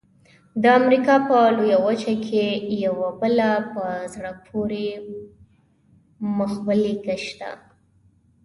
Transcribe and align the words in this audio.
د 0.61 0.63
امریکا 0.79 1.15
په 1.27 1.37
لویه 1.57 1.77
وچه 1.87 2.13
کې 2.25 2.45
یوه 2.85 3.07
بله 3.21 3.49
په 3.73 3.83
زړه 4.13 4.31
پورې 4.45 4.87
مخبېلګه 6.37 7.15
شته. 7.25 7.51